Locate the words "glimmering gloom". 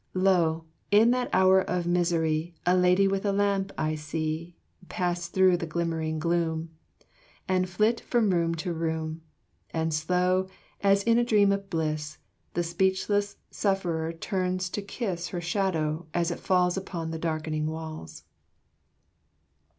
5.67-6.71